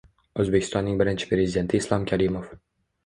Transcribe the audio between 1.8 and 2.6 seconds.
Islom Karimov